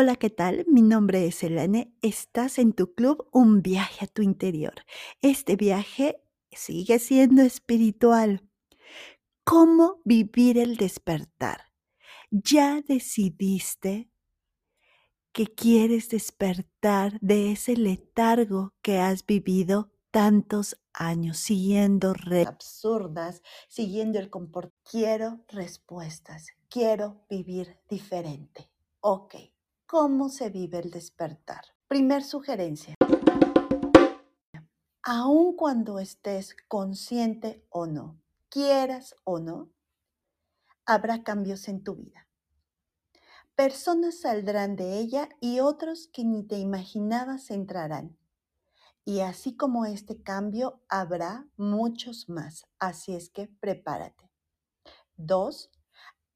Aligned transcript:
Hola, 0.00 0.14
¿qué 0.14 0.30
tal? 0.30 0.64
Mi 0.68 0.80
nombre 0.80 1.26
es 1.26 1.42
Elene. 1.42 1.92
Estás 2.02 2.60
en 2.60 2.72
tu 2.72 2.94
club 2.94 3.26
Un 3.32 3.62
viaje 3.62 4.04
a 4.04 4.06
tu 4.06 4.22
interior. 4.22 4.74
Este 5.22 5.56
viaje 5.56 6.22
sigue 6.52 7.00
siendo 7.00 7.42
espiritual. 7.42 8.48
¿Cómo 9.42 10.00
vivir 10.04 10.56
el 10.56 10.76
despertar? 10.76 11.72
¿Ya 12.30 12.80
decidiste 12.80 14.08
que 15.32 15.48
quieres 15.48 16.10
despertar 16.10 17.18
de 17.20 17.50
ese 17.50 17.76
letargo 17.76 18.74
que 18.82 18.98
has 18.98 19.26
vivido 19.26 19.90
tantos 20.12 20.80
años 20.92 21.38
siguiendo 21.38 22.14
reglas 22.14 22.54
absurdas, 22.54 23.42
siguiendo 23.66 24.20
el 24.20 24.30
comportamiento? 24.30 24.78
Quiero 24.88 25.44
respuestas. 25.48 26.46
Quiero 26.68 27.26
vivir 27.28 27.80
diferente. 27.88 28.70
Ok. 29.00 29.34
¿Cómo 29.90 30.28
se 30.28 30.50
vive 30.50 30.80
el 30.80 30.90
despertar? 30.90 31.64
Primer 31.86 32.22
sugerencia. 32.22 32.94
Aun 35.02 35.56
cuando 35.56 35.98
estés 35.98 36.54
consciente 36.68 37.64
o 37.70 37.86
no, 37.86 38.20
quieras 38.50 39.16
o 39.24 39.38
no, 39.38 39.70
habrá 40.84 41.22
cambios 41.22 41.68
en 41.68 41.82
tu 41.82 41.94
vida. 41.94 42.28
Personas 43.54 44.20
saldrán 44.20 44.76
de 44.76 44.98
ella 44.98 45.30
y 45.40 45.60
otros 45.60 46.10
que 46.12 46.22
ni 46.22 46.42
te 46.42 46.58
imaginabas 46.58 47.50
entrarán. 47.50 48.18
Y 49.06 49.20
así 49.20 49.56
como 49.56 49.86
este 49.86 50.22
cambio, 50.22 50.82
habrá 50.90 51.48
muchos 51.56 52.28
más. 52.28 52.66
Así 52.78 53.14
es 53.14 53.30
que 53.30 53.48
prepárate. 53.58 54.30
Dos, 55.16 55.70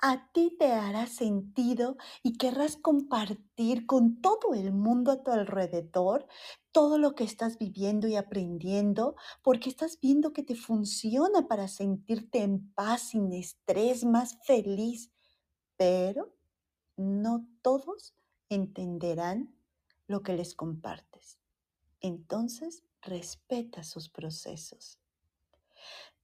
a 0.05 0.33
ti 0.33 0.57
te 0.59 0.73
hará 0.73 1.07
sentido 1.07 1.97
y 2.25 2.37
querrás 2.37 2.77
compartir 2.77 3.87
con 3.87 4.21
todo 4.21 4.53
el 4.53 4.73
mundo 4.73 5.13
a 5.13 5.23
tu 5.23 5.31
alrededor 5.31 6.27
todo 6.73 6.99
lo 6.99 7.15
que 7.15 7.23
estás 7.23 7.57
viviendo 7.57 8.09
y 8.09 8.17
aprendiendo, 8.17 9.15
porque 9.43 9.69
estás 9.69 10.01
viendo 10.01 10.33
que 10.33 10.43
te 10.43 10.57
funciona 10.57 11.47
para 11.47 11.69
sentirte 11.69 12.43
en 12.43 12.73
paz, 12.73 13.11
sin 13.11 13.33
estrés, 13.33 14.05
más 14.05 14.39
feliz. 14.45 15.13
Pero 15.77 16.35
no 16.97 17.47
todos 17.63 18.15
entenderán 18.49 19.55
lo 20.09 20.23
que 20.23 20.33
les 20.33 20.57
compartes. 20.57 21.39
Entonces, 22.01 22.83
respeta 23.03 23.85
sus 23.85 24.09
procesos. 24.09 24.99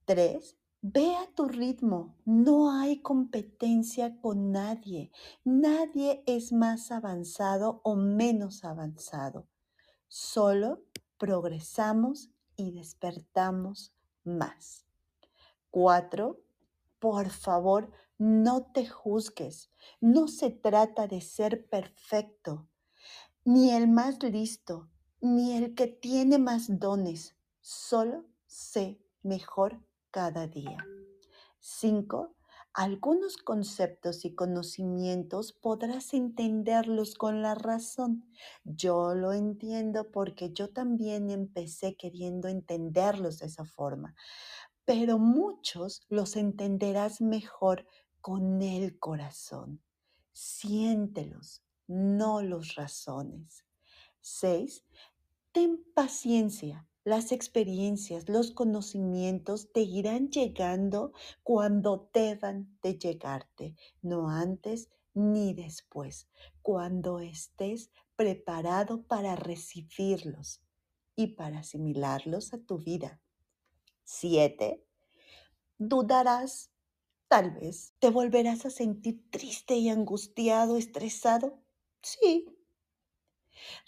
Tres, 0.03 0.57
Ve 0.81 1.13
a 1.17 1.27
tu 1.35 1.49
ritmo, 1.49 2.15
no 2.23 2.71
hay 2.71 3.01
competencia 3.01 4.17
con 4.21 4.53
nadie, 4.53 5.11
nadie 5.43 6.23
es 6.25 6.53
más 6.53 6.89
avanzado 6.91 7.81
o 7.83 7.97
menos 7.97 8.63
avanzado, 8.63 9.45
solo 10.07 10.85
progresamos 11.17 12.29
y 12.55 12.71
despertamos 12.71 13.93
más. 14.23 14.85
Cuatro, 15.69 16.39
por 16.99 17.29
favor, 17.29 17.91
no 18.17 18.71
te 18.71 18.87
juzgues, 18.87 19.71
no 19.99 20.29
se 20.29 20.49
trata 20.49 21.07
de 21.07 21.19
ser 21.19 21.67
perfecto, 21.67 22.69
ni 23.43 23.71
el 23.71 23.89
más 23.89 24.23
listo, 24.23 24.89
ni 25.19 25.57
el 25.57 25.75
que 25.75 25.87
tiene 25.87 26.37
más 26.37 26.79
dones, 26.79 27.35
solo 27.59 28.23
sé 28.45 29.01
mejor 29.23 29.88
cada 30.11 30.47
día. 30.47 30.77
5. 31.59 32.35
Algunos 32.73 33.37
conceptos 33.37 34.25
y 34.25 34.35
conocimientos 34.35 35.53
podrás 35.53 36.13
entenderlos 36.13 37.15
con 37.15 37.41
la 37.41 37.55
razón. 37.55 38.25
Yo 38.63 39.15
lo 39.15 39.33
entiendo 39.33 40.11
porque 40.11 40.53
yo 40.53 40.69
también 40.69 41.29
empecé 41.29 41.95
queriendo 41.95 42.47
entenderlos 42.47 43.39
de 43.39 43.47
esa 43.47 43.65
forma, 43.65 44.15
pero 44.85 45.17
muchos 45.17 46.05
los 46.09 46.35
entenderás 46.35 47.21
mejor 47.21 47.85
con 48.21 48.61
el 48.61 48.97
corazón. 48.99 49.81
Siéntelos, 50.31 51.63
no 51.87 52.41
los 52.41 52.75
razones. 52.75 53.65
6. 54.21 54.85
Ten 55.51 55.83
paciencia 55.93 56.88
las 57.03 57.31
experiencias, 57.31 58.29
los 58.29 58.51
conocimientos 58.51 59.71
te 59.71 59.81
irán 59.81 60.29
llegando 60.29 61.13
cuando 61.43 62.09
deban 62.13 62.77
de 62.81 62.97
llegarte, 62.97 63.75
no 64.01 64.29
antes 64.29 64.89
ni 65.13 65.53
después, 65.53 66.27
cuando 66.61 67.19
estés 67.19 67.91
preparado 68.15 69.03
para 69.03 69.35
recibirlos 69.35 70.61
y 71.15 71.27
para 71.35 71.59
asimilarlos 71.59 72.53
a 72.53 72.59
tu 72.59 72.77
vida. 72.77 73.19
Siete, 74.03 74.85
dudarás, 75.77 76.71
tal 77.27 77.51
vez, 77.51 77.93
te 77.99 78.09
volverás 78.09 78.65
a 78.65 78.69
sentir 78.69 79.29
triste 79.29 79.75
y 79.75 79.89
angustiado, 79.89 80.77
estresado. 80.77 81.59
Sí, 82.01 82.58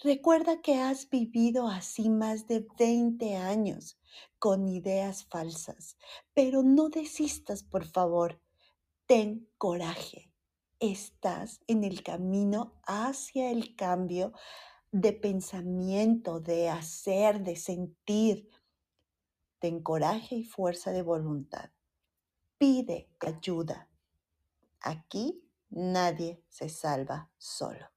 Recuerda 0.04 0.62
que 0.62 0.76
has 0.76 1.10
vivido 1.10 1.68
así 1.68 2.10
más 2.10 2.48
de 2.48 2.68
20 2.78 3.36
años 3.36 4.00
con 4.40 4.68
ideas 4.68 5.26
falsas, 5.26 5.98
pero 6.34 6.64
no 6.64 6.90
desistas, 6.90 7.64
por 7.64 7.86
favor. 7.86 8.42
Ten 9.06 9.50
coraje. 9.58 10.32
Estás 10.80 11.62
en 11.68 11.84
el 11.84 12.02
camino 12.02 12.82
hacia 12.86 13.52
el 13.52 13.76
cambio 13.76 14.34
de 14.92 15.14
pensamiento, 15.14 16.40
de 16.40 16.70
hacer, 16.70 17.44
de 17.44 17.56
sentir. 17.56 18.50
Ten 19.60 19.82
coraje 19.82 20.36
y 20.36 20.44
fuerza 20.44 20.92
de 20.92 21.04
voluntad. 21.04 21.70
Pide 22.58 23.10
ayuda. 23.20 23.90
Aquí 24.82 25.44
nadie 25.70 26.44
se 26.50 26.68
salva 26.68 27.30
solo. 27.38 27.92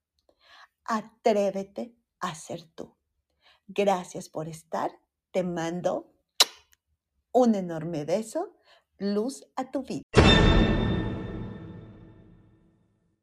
Atrévete 0.85 1.95
a 2.19 2.35
ser 2.35 2.63
tú. 2.63 2.95
Gracias 3.67 4.29
por 4.29 4.47
estar. 4.47 4.91
Te 5.31 5.43
mando 5.43 6.13
un 7.31 7.55
enorme 7.55 8.05
beso. 8.05 8.55
Luz 8.97 9.45
a 9.55 9.71
tu 9.71 9.83
vida. 9.83 10.24